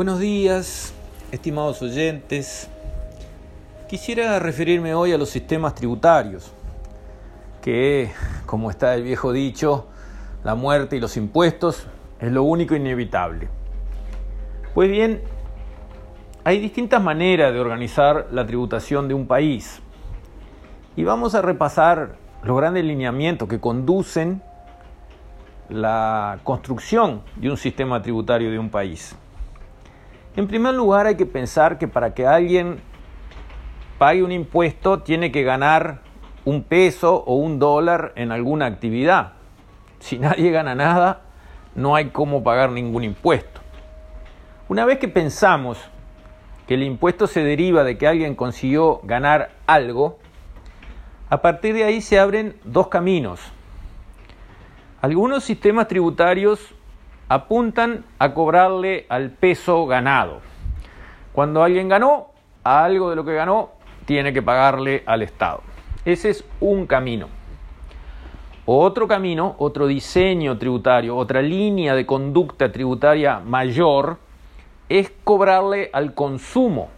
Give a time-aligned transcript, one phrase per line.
[0.00, 0.94] Buenos días,
[1.30, 2.70] estimados oyentes.
[3.86, 6.54] Quisiera referirme hoy a los sistemas tributarios,
[7.60, 8.10] que,
[8.46, 9.88] como está el viejo dicho,
[10.42, 11.86] la muerte y los impuestos
[12.18, 13.48] es lo único inevitable.
[14.72, 15.20] Pues bien,
[16.44, 19.82] hay distintas maneras de organizar la tributación de un país
[20.96, 24.42] y vamos a repasar los grandes lineamientos que conducen
[25.68, 29.14] la construcción de un sistema tributario de un país.
[30.36, 32.80] En primer lugar, hay que pensar que para que alguien
[33.98, 36.02] pague un impuesto tiene que ganar
[36.44, 39.32] un peso o un dólar en alguna actividad.
[39.98, 41.22] Si nadie gana nada,
[41.74, 43.60] no hay cómo pagar ningún impuesto.
[44.68, 45.78] Una vez que pensamos
[46.68, 50.20] que el impuesto se deriva de que alguien consiguió ganar algo,
[51.28, 53.40] a partir de ahí se abren dos caminos.
[55.02, 56.74] Algunos sistemas tributarios
[57.30, 60.40] apuntan a cobrarle al peso ganado.
[61.32, 62.32] Cuando alguien ganó,
[62.64, 63.70] a algo de lo que ganó,
[64.04, 65.62] tiene que pagarle al Estado.
[66.04, 67.28] Ese es un camino.
[68.66, 74.18] Otro camino, otro diseño tributario, otra línea de conducta tributaria mayor,
[74.88, 76.88] es cobrarle al consumo.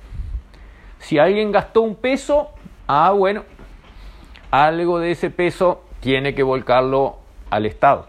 [0.98, 2.48] Si alguien gastó un peso,
[2.86, 3.44] ah, bueno,
[4.50, 7.18] algo de ese peso tiene que volcarlo
[7.50, 8.06] al Estado.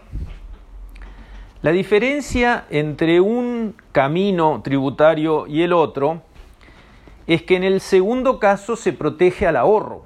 [1.64, 6.20] La diferencia entre un camino tributario y el otro
[7.26, 10.04] es que en el segundo caso se protege al ahorro.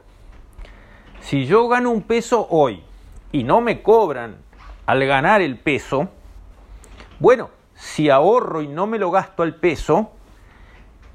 [1.21, 2.85] Si yo gano un peso hoy
[3.33, 4.37] y no me cobran
[4.87, 6.11] al ganar el peso,
[7.19, 10.13] bueno, si ahorro y no me lo gasto al peso,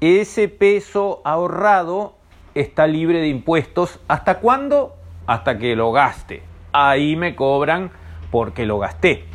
[0.02, 2.16] ese peso ahorrado
[2.54, 3.98] está libre de impuestos.
[4.08, 4.94] ¿Hasta cuándo?
[5.26, 6.42] Hasta que lo gaste.
[6.74, 7.92] Ahí me cobran
[8.30, 9.32] porque lo gasté.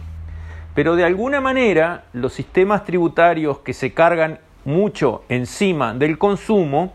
[0.79, 6.93] Pero de alguna manera los sistemas tributarios que se cargan mucho encima del consumo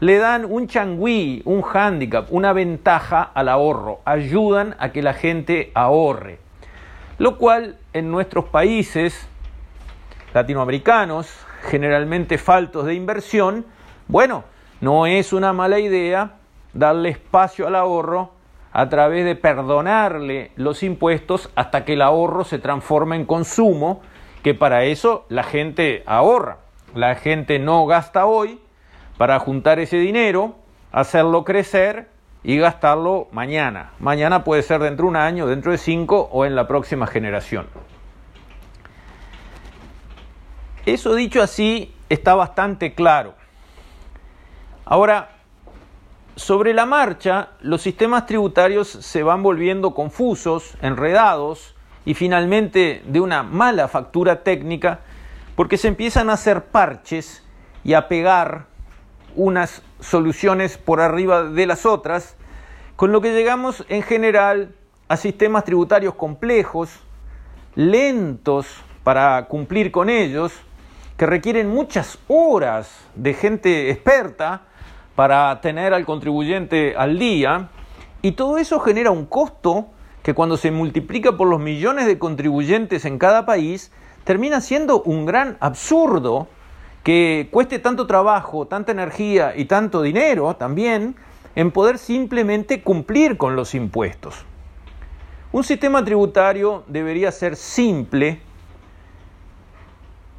[0.00, 5.70] le dan un changüí, un hándicap, una ventaja al ahorro, ayudan a que la gente
[5.74, 6.38] ahorre.
[7.18, 9.28] Lo cual en nuestros países
[10.32, 11.28] latinoamericanos,
[11.68, 13.66] generalmente faltos de inversión,
[14.08, 14.44] bueno,
[14.80, 16.36] no es una mala idea
[16.72, 18.39] darle espacio al ahorro
[18.72, 24.02] a través de perdonarle los impuestos hasta que el ahorro se transforme en consumo,
[24.42, 26.58] que para eso la gente ahorra.
[26.94, 28.60] La gente no gasta hoy
[29.18, 30.56] para juntar ese dinero,
[30.92, 32.08] hacerlo crecer
[32.42, 33.92] y gastarlo mañana.
[33.98, 37.66] Mañana puede ser dentro de un año, dentro de cinco o en la próxima generación.
[40.86, 43.34] Eso dicho así está bastante claro.
[44.84, 45.39] Ahora,
[46.36, 51.74] sobre la marcha, los sistemas tributarios se van volviendo confusos, enredados
[52.04, 55.00] y finalmente de una mala factura técnica
[55.56, 57.42] porque se empiezan a hacer parches
[57.84, 58.66] y a pegar
[59.36, 62.36] unas soluciones por arriba de las otras,
[62.96, 64.74] con lo que llegamos en general
[65.08, 66.90] a sistemas tributarios complejos,
[67.74, 68.66] lentos
[69.04, 70.52] para cumplir con ellos,
[71.16, 74.62] que requieren muchas horas de gente experta,
[75.14, 77.68] para tener al contribuyente al día
[78.22, 79.88] y todo eso genera un costo
[80.22, 83.90] que cuando se multiplica por los millones de contribuyentes en cada país,
[84.24, 86.48] termina siendo un gran absurdo
[87.02, 91.16] que cueste tanto trabajo, tanta energía y tanto dinero también
[91.54, 94.44] en poder simplemente cumplir con los impuestos.
[95.52, 98.40] Un sistema tributario debería ser simple,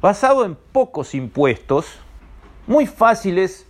[0.00, 1.98] basado en pocos impuestos,
[2.66, 3.66] muy fáciles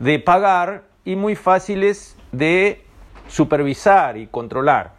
[0.00, 2.84] de pagar y muy fáciles de
[3.28, 4.94] supervisar y controlar.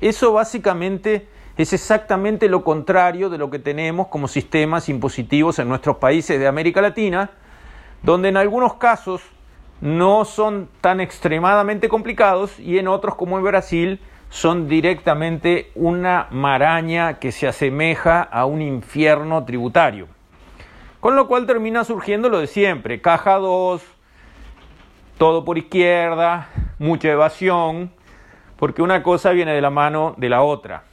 [0.00, 5.96] Eso básicamente es exactamente lo contrario de lo que tenemos como sistemas impositivos en nuestros
[5.96, 7.30] países de América Latina,
[8.02, 9.22] donde en algunos casos
[9.80, 14.00] no son tan extremadamente complicados y en otros como en Brasil
[14.30, 20.06] son directamente una maraña que se asemeja a un infierno tributario.
[21.00, 23.82] Con lo cual termina surgiendo lo de siempre, caja 2,
[25.18, 26.48] todo por izquierda,
[26.78, 27.90] mucha evasión,
[28.56, 30.84] porque una cosa viene de la mano de la otra.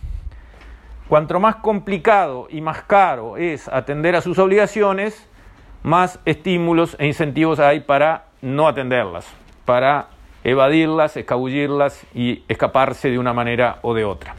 [1.08, 5.30] Cuanto más complicado y más caro es atender a sus obligaciones,
[5.84, 9.32] más estímulos e incentivos hay para no atenderlas,
[9.66, 10.08] para
[10.44, 14.36] evadirlas, escabullirlas y escaparse de una manera o de otra.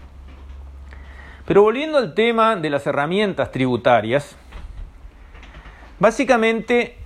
[1.46, 4.36] Pero volviendo al tema de las herramientas tributarias,
[6.00, 6.98] básicamente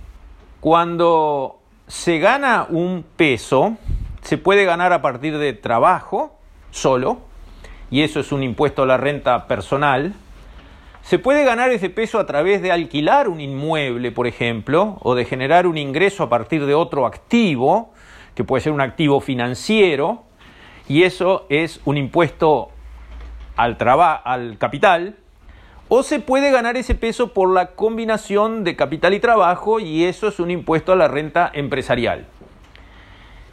[0.59, 1.60] cuando
[1.91, 3.75] se gana un peso,
[4.21, 6.39] se puede ganar a partir de trabajo
[6.69, 7.19] solo,
[7.89, 10.13] y eso es un impuesto a la renta personal.
[11.01, 15.25] Se puede ganar ese peso a través de alquilar un inmueble, por ejemplo, o de
[15.25, 17.91] generar un ingreso a partir de otro activo,
[18.35, 20.23] que puede ser un activo financiero,
[20.87, 22.69] y eso es un impuesto
[23.57, 23.75] al,
[24.23, 25.17] al capital,
[25.93, 30.29] o se puede ganar ese peso por la combinación de capital y trabajo, y eso
[30.29, 32.27] es un impuesto a la renta empresarial.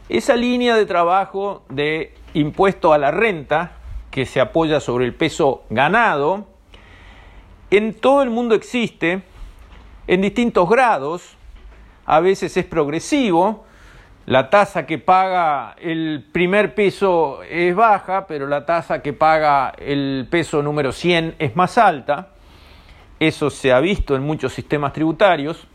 [0.07, 3.73] Esa línea de trabajo de impuesto a la renta,
[4.09, 6.47] que se apoya sobre el peso ganado,
[7.71, 9.21] en todo el mundo existe,
[10.07, 11.35] en distintos grados,
[12.05, 13.65] a veces es progresivo,
[14.29, 20.27] la tasa que paga el primer peso es baja, pero la tasa que paga el
[20.29, 22.27] peso número 100 es más alta.
[23.19, 25.65] Eso se ha visto en muchos sistemas tributarios.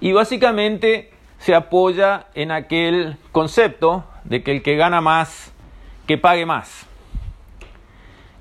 [0.00, 5.54] Y básicamente se apoya en aquel concepto de que el que gana más,
[6.08, 6.88] que pague más.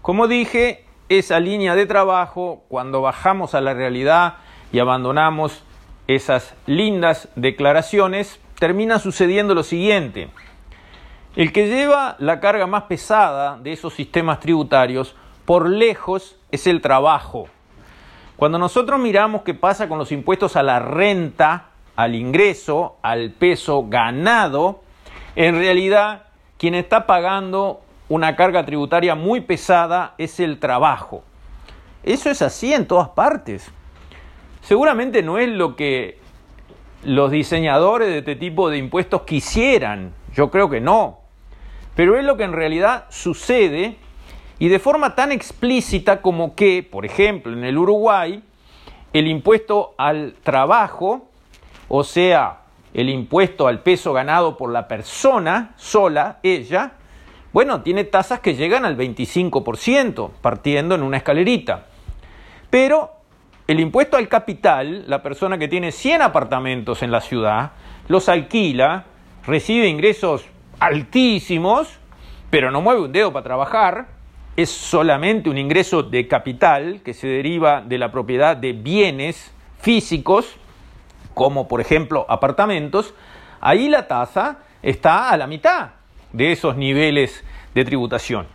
[0.01, 4.37] Como dije, esa línea de trabajo, cuando bajamos a la realidad
[4.73, 5.63] y abandonamos
[6.07, 10.29] esas lindas declaraciones, termina sucediendo lo siguiente.
[11.35, 15.15] El que lleva la carga más pesada de esos sistemas tributarios,
[15.45, 17.47] por lejos, es el trabajo.
[18.37, 23.87] Cuando nosotros miramos qué pasa con los impuestos a la renta, al ingreso, al peso
[23.89, 24.83] ganado,
[25.35, 26.25] en realidad
[26.59, 31.23] quien está pagando una carga tributaria muy pesada es el trabajo.
[32.03, 33.71] Eso es así en todas partes.
[34.61, 36.20] Seguramente no es lo que
[37.03, 41.19] los diseñadores de este tipo de impuestos quisieran, yo creo que no,
[41.95, 43.98] pero es lo que en realidad sucede
[44.59, 48.44] y de forma tan explícita como que, por ejemplo, en el Uruguay,
[49.13, 51.27] el impuesto al trabajo,
[51.88, 52.59] o sea,
[52.94, 56.94] el impuesto al peso ganado por la persona sola, ella,
[57.53, 61.88] bueno, tiene tasas que llegan al 25%, partiendo en una escalerita.
[62.69, 63.12] Pero
[63.71, 67.71] el impuesto al capital, la persona que tiene 100 apartamentos en la ciudad,
[68.09, 69.06] los alquila,
[69.45, 70.45] recibe ingresos
[70.79, 71.88] altísimos,
[72.50, 74.07] pero no mueve un dedo para trabajar,
[74.57, 80.57] es solamente un ingreso de capital que se deriva de la propiedad de bienes físicos,
[81.33, 83.13] como por ejemplo apartamentos,
[83.62, 85.91] ahí la tasa está a la mitad,
[86.33, 87.41] de esos niveles
[87.74, 88.47] de tributación.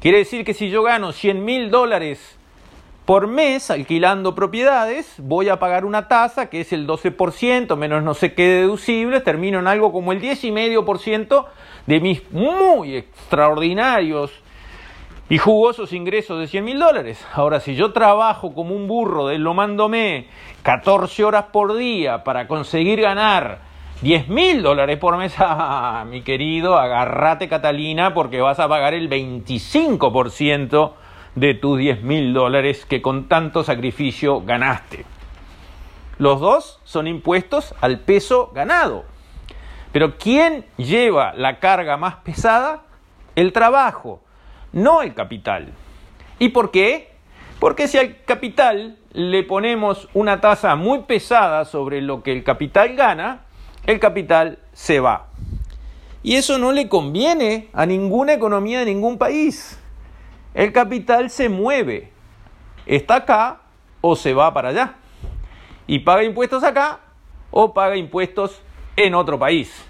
[0.00, 2.38] Quiere decir que si yo gano 100 mil dólares
[3.12, 8.14] por mes alquilando propiedades, voy a pagar una tasa que es el 12%, menos no
[8.14, 11.44] sé qué deducible, termino en algo como el 10,5%
[11.84, 14.32] de mis muy extraordinarios
[15.28, 17.22] y jugosos ingresos de 100 mil dólares.
[17.34, 20.28] Ahora, si yo trabajo como un burro de lo mándome
[20.62, 23.58] 14 horas por día para conseguir ganar
[24.00, 29.10] 10 mil dólares por mes, ah, mi querido, agarrate Catalina porque vas a pagar el
[29.10, 30.92] 25%
[31.34, 35.04] de tus 10 mil dólares que con tanto sacrificio ganaste.
[36.18, 39.04] Los dos son impuestos al peso ganado.
[39.92, 42.82] Pero ¿quién lleva la carga más pesada?
[43.34, 44.20] El trabajo,
[44.72, 45.72] no el capital.
[46.38, 47.12] ¿Y por qué?
[47.58, 52.96] Porque si al capital le ponemos una tasa muy pesada sobre lo que el capital
[52.96, 53.42] gana,
[53.86, 55.28] el capital se va.
[56.22, 59.81] Y eso no le conviene a ninguna economía de ningún país.
[60.54, 62.12] El capital se mueve.
[62.86, 63.60] Está acá
[64.00, 64.94] o se va para allá.
[65.86, 67.00] Y paga impuestos acá
[67.50, 68.60] o paga impuestos
[68.96, 69.86] en otro país.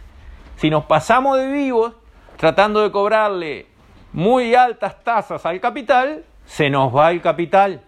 [0.57, 1.95] Si nos pasamos de vivos
[2.37, 3.67] tratando de cobrarle
[4.13, 7.83] muy altas tasas al capital, se nos va el capital.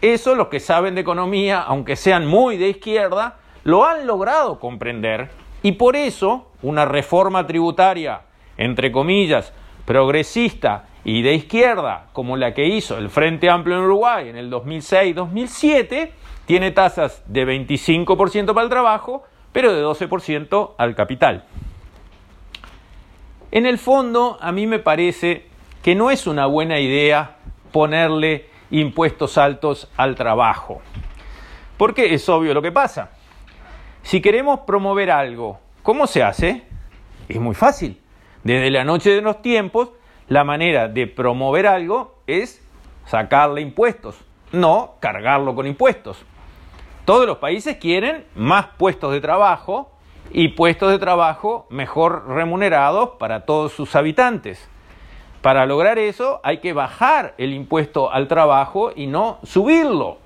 [0.00, 5.30] Eso los que saben de economía, aunque sean muy de izquierda, lo han logrado comprender
[5.62, 8.22] y por eso una reforma tributaria,
[8.58, 9.52] entre comillas,
[9.86, 14.50] progresista y de izquierda, como la que hizo el Frente Amplio en Uruguay en el
[14.50, 16.10] 2006-2007,
[16.46, 21.44] tiene tasas de 25% para el trabajo, pero de 12% al capital.
[23.50, 25.46] En el fondo, a mí me parece
[25.82, 27.36] que no es una buena idea
[27.70, 30.80] ponerle impuestos altos al trabajo,
[31.76, 33.10] porque es obvio lo que pasa.
[34.02, 36.62] Si queremos promover algo, ¿cómo se hace?
[37.28, 38.00] Es muy fácil.
[38.42, 39.90] Desde la noche de los tiempos,
[40.28, 42.66] la manera de promover algo es
[43.06, 44.16] sacarle impuestos,
[44.52, 46.24] no cargarlo con impuestos.
[47.04, 49.90] Todos los países quieren más puestos de trabajo
[50.30, 54.68] y puestos de trabajo mejor remunerados para todos sus habitantes.
[55.42, 60.16] Para lograr eso hay que bajar el impuesto al trabajo y no subirlo,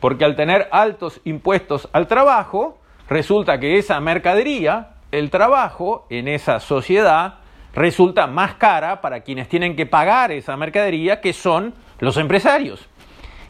[0.00, 6.60] porque al tener altos impuestos al trabajo, resulta que esa mercadería, el trabajo en esa
[6.60, 7.40] sociedad,
[7.74, 12.86] resulta más cara para quienes tienen que pagar esa mercadería, que son los empresarios.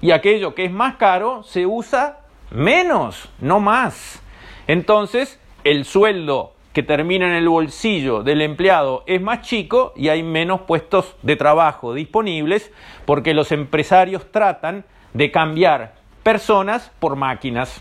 [0.01, 2.19] y aquello que es más caro se usa
[2.51, 4.23] menos, no más.
[4.67, 10.23] Entonces, el sueldo que termina en el bolsillo del empleado es más chico y hay
[10.23, 12.71] menos puestos de trabajo disponibles
[13.07, 17.81] porque los empresarios tratan de cambiar personas por máquinas.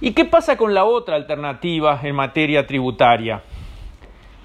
[0.00, 3.42] ¿Y qué pasa con la otra alternativa en materia tributaria?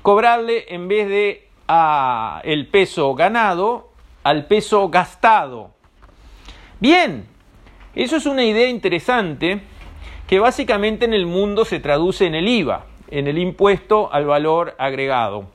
[0.02, 3.90] Cobrarle en vez de a el peso ganado
[4.24, 5.72] al peso gastado.
[6.80, 7.28] Bien,
[7.96, 9.62] eso es una idea interesante
[10.28, 14.76] que básicamente en el mundo se traduce en el IVA, en el impuesto al valor
[14.78, 15.46] agregado,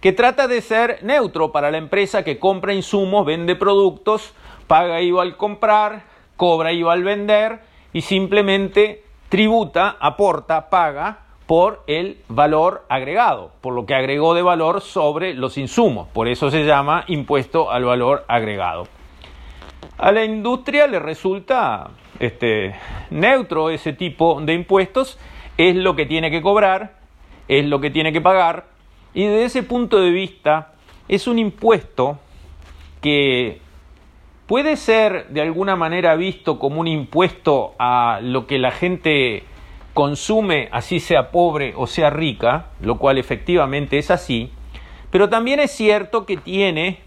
[0.00, 4.34] que trata de ser neutro para la empresa que compra insumos, vende productos,
[4.66, 6.02] paga IVA al comprar,
[6.36, 7.60] cobra IVA al vender
[7.92, 14.80] y simplemente tributa, aporta, paga por el valor agregado, por lo que agregó de valor
[14.82, 16.06] sobre los insumos.
[16.06, 18.86] Por eso se llama impuesto al valor agregado.
[19.98, 21.90] A la industria le resulta
[22.20, 22.76] este,
[23.10, 25.18] neutro ese tipo de impuestos,
[25.56, 26.98] es lo que tiene que cobrar,
[27.48, 28.66] es lo que tiene que pagar,
[29.12, 30.74] y desde ese punto de vista
[31.08, 32.20] es un impuesto
[33.02, 33.60] que
[34.46, 39.42] puede ser de alguna manera visto como un impuesto a lo que la gente
[39.94, 44.50] consume, así sea pobre o sea rica, lo cual efectivamente es así,
[45.10, 47.00] pero también es cierto que tiene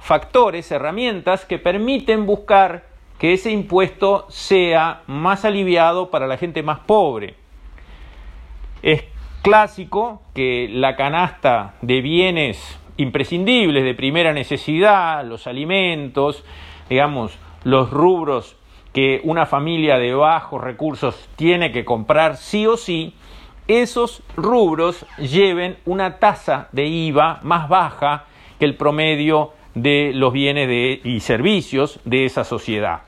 [0.00, 2.86] factores, herramientas que permiten buscar
[3.18, 7.34] que ese impuesto sea más aliviado para la gente más pobre.
[8.82, 9.04] Es
[9.42, 16.44] clásico que la canasta de bienes imprescindibles de primera necesidad, los alimentos,
[16.88, 18.56] digamos, los rubros
[18.92, 23.14] que una familia de bajos recursos tiene que comprar sí o sí,
[23.68, 28.24] esos rubros lleven una tasa de IVA más baja
[28.58, 33.02] que el promedio de los bienes y servicios de esa sociedad.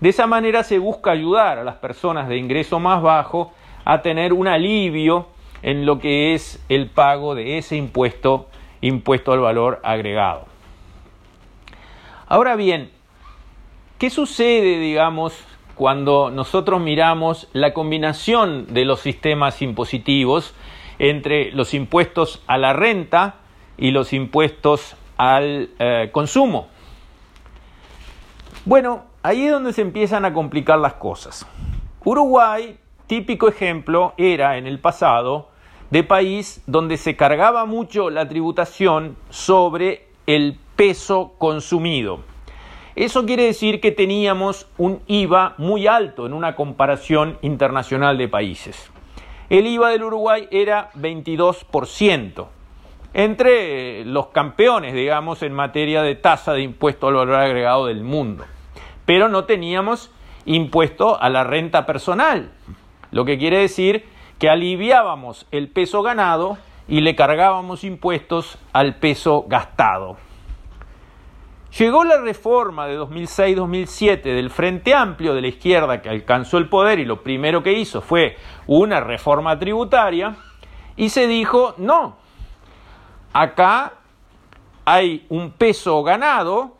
[0.00, 3.52] De esa manera se busca ayudar a las personas de ingreso más bajo
[3.84, 5.28] a tener un alivio
[5.62, 8.48] en lo que es el pago de ese impuesto,
[8.80, 10.46] impuesto al valor agregado.
[12.26, 12.90] Ahora bien,
[14.02, 15.32] ¿qué sucede, digamos,
[15.76, 20.56] cuando nosotros miramos la combinación de los sistemas impositivos
[20.98, 23.36] entre los impuestos a la renta
[23.78, 26.66] y los impuestos al eh, consumo?
[28.64, 31.46] Bueno, ahí es donde se empiezan a complicar las cosas.
[32.04, 35.50] Uruguay, típico ejemplo, era en el pasado
[35.90, 42.31] de país donde se cargaba mucho la tributación sobre el peso consumido.
[42.94, 48.90] Eso quiere decir que teníamos un IVA muy alto en una comparación internacional de países.
[49.48, 52.46] El IVA del Uruguay era 22%,
[53.14, 58.44] entre los campeones, digamos, en materia de tasa de impuesto al valor agregado del mundo
[59.04, 60.10] pero no teníamos
[60.44, 62.52] impuesto a la renta personal,
[63.10, 64.06] lo que quiere decir
[64.38, 66.58] que aliviábamos el peso ganado
[66.88, 70.16] y le cargábamos impuestos al peso gastado.
[71.78, 76.98] Llegó la reforma de 2006-2007 del Frente Amplio de la izquierda que alcanzó el poder
[76.98, 78.36] y lo primero que hizo fue
[78.66, 80.36] una reforma tributaria
[80.96, 82.18] y se dijo, no,
[83.32, 83.94] acá
[84.84, 86.76] hay un peso ganado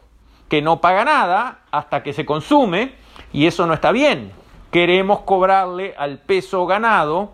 [0.50, 2.94] que no paga nada hasta que se consume
[3.32, 4.30] y eso no está bien.
[4.70, 7.32] Queremos cobrarle al peso ganado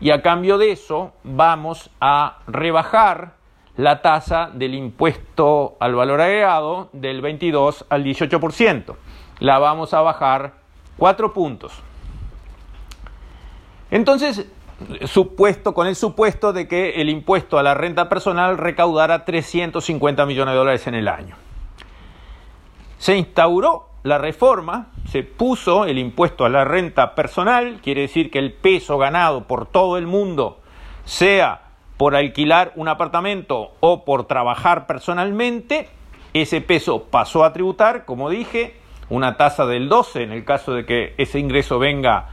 [0.00, 3.37] y a cambio de eso vamos a rebajar
[3.78, 8.96] la tasa del impuesto al valor agregado del 22 al 18%.
[9.38, 10.54] La vamos a bajar
[10.96, 11.72] cuatro puntos.
[13.92, 14.48] Entonces,
[15.04, 20.54] supuesto, con el supuesto de que el impuesto a la renta personal recaudara 350 millones
[20.54, 21.36] de dólares en el año.
[22.98, 28.40] Se instauró la reforma, se puso el impuesto a la renta personal, quiere decir que
[28.40, 30.58] el peso ganado por todo el mundo,
[31.04, 31.67] sea
[31.98, 35.88] por alquilar un apartamento o por trabajar personalmente,
[36.32, 38.76] ese peso pasó a tributar, como dije,
[39.10, 42.28] una tasa del 12 en el caso de que ese ingreso venga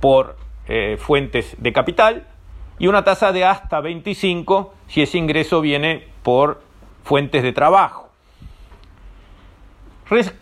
[0.00, 0.36] por
[0.66, 2.26] eh, fuentes de capital
[2.78, 6.60] y una tasa de hasta 25 si ese ingreso viene por
[7.04, 8.10] fuentes de trabajo.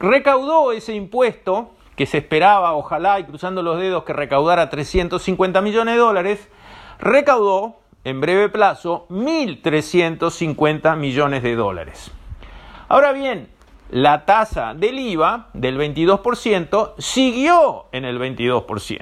[0.00, 5.94] Recaudó ese impuesto que se esperaba, ojalá y cruzando los dedos, que recaudara 350 millones
[5.94, 6.48] de dólares,
[6.98, 12.10] recaudó en breve plazo 1.350 millones de dólares.
[12.88, 13.48] Ahora bien,
[13.90, 19.00] la tasa del IVA del 22% siguió en el 22%.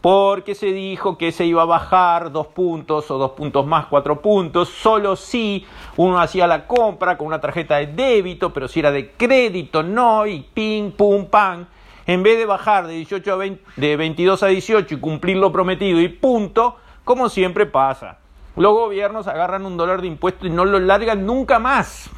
[0.00, 4.22] porque se dijo que se iba a bajar dos puntos o dos puntos más cuatro
[4.22, 5.66] puntos, solo si
[5.98, 10.26] uno hacía la compra con una tarjeta de débito, pero si era de crédito no,
[10.26, 11.66] y ping, pum, pam.
[12.06, 13.38] En vez de bajar de, 18 a
[13.76, 18.18] de 22 a 18 y cumplir lo prometido y punto, como siempre pasa.
[18.56, 22.10] Los gobiernos agarran un dólar de impuesto y no lo largan nunca más.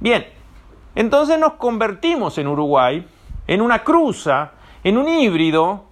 [0.00, 0.26] Bien,
[0.94, 3.06] entonces nos convertimos en Uruguay
[3.50, 4.52] en una cruza,
[4.84, 5.86] en un híbrido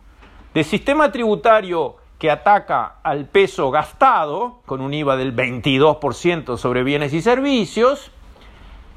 [0.54, 7.12] de sistema tributario que ataca al peso gastado, con un IVA del 22% sobre bienes
[7.12, 8.12] y servicios,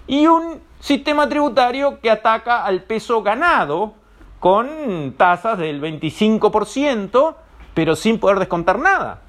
[0.05, 3.93] y un sistema tributario que ataca al peso ganado,
[4.39, 7.35] con tasas del 25%,
[7.73, 9.21] pero sin poder descontar nada.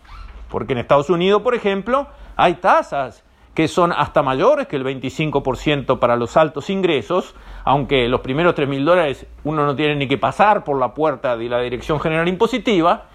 [0.48, 5.98] Porque en Estados Unidos, por ejemplo, hay tasas que son hasta mayores que el 25%
[5.98, 7.34] para los altos ingresos,
[7.64, 11.36] aunque los primeros 3 mil dólares uno no tiene ni que pasar por la puerta
[11.36, 13.06] de la Dirección General Impositiva,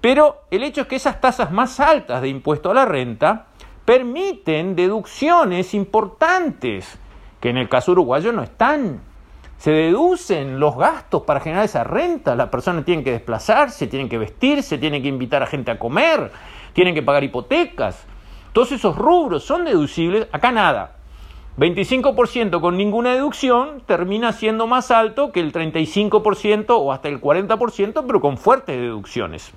[0.00, 3.46] pero el hecho es que esas tasas más altas de impuesto a la renta
[3.84, 6.98] permiten deducciones importantes,
[7.40, 9.00] que en el caso uruguayo no están.
[9.60, 14.16] Se deducen los gastos para generar esa renta, las personas tienen que desplazarse, tienen que
[14.16, 16.32] vestirse, tienen que invitar a gente a comer,
[16.72, 18.06] tienen que pagar hipotecas.
[18.54, 20.96] Todos esos rubros son deducibles, acá nada.
[21.58, 28.04] 25% con ninguna deducción termina siendo más alto que el 35% o hasta el 40%,
[28.06, 29.52] pero con fuertes deducciones.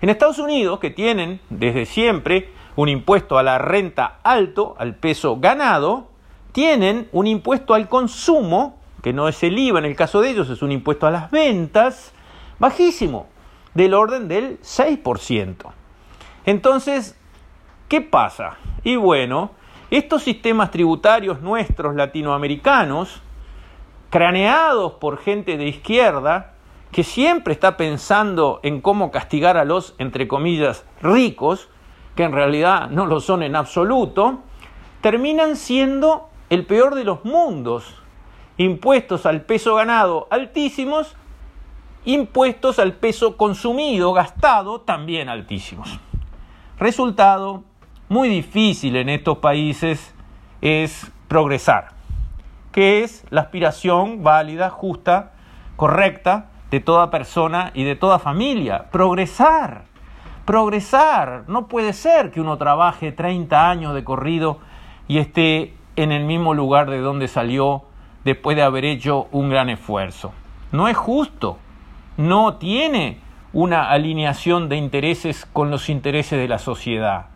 [0.00, 5.36] En Estados Unidos, que tienen desde siempre un impuesto a la renta alto, al peso
[5.38, 6.13] ganado,
[6.54, 10.48] tienen un impuesto al consumo, que no es el IVA en el caso de ellos,
[10.48, 12.14] es un impuesto a las ventas,
[12.58, 13.26] bajísimo,
[13.74, 15.56] del orden del 6%.
[16.46, 17.16] Entonces,
[17.88, 18.56] ¿Qué pasa?
[18.82, 19.50] Y bueno,
[19.90, 23.20] estos sistemas tributarios nuestros latinoamericanos,
[24.10, 26.54] craneados por gente de izquierda,
[26.90, 31.68] que siempre está pensando en cómo castigar a los, entre comillas, ricos,
[32.16, 34.40] que en realidad no lo son en absoluto,
[35.02, 38.00] terminan siendo el peor de los mundos.
[38.56, 41.16] Impuestos al peso ganado altísimos,
[42.04, 45.98] impuestos al peso consumido, gastado, también altísimos.
[46.78, 47.64] Resultado,
[48.08, 50.14] muy difícil en estos países
[50.60, 51.88] es progresar,
[52.70, 55.32] que es la aspiración válida, justa,
[55.74, 58.90] correcta de toda persona y de toda familia.
[58.92, 59.86] Progresar,
[60.44, 61.44] progresar.
[61.48, 64.58] No puede ser que uno trabaje 30 años de corrido
[65.08, 67.84] y esté en el mismo lugar de donde salió
[68.24, 70.32] después de haber hecho un gran esfuerzo.
[70.72, 71.58] No es justo,
[72.16, 73.20] no tiene
[73.52, 77.26] una alineación de intereses con los intereses de la sociedad.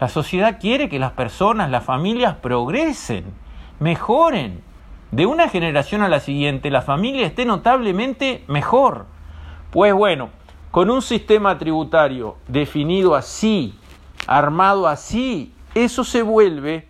[0.00, 3.34] La sociedad quiere que las personas, las familias progresen,
[3.78, 4.62] mejoren.
[5.10, 9.06] De una generación a la siguiente la familia esté notablemente mejor.
[9.70, 10.30] Pues bueno,
[10.70, 13.74] con un sistema tributario definido así,
[14.26, 16.89] armado así, eso se vuelve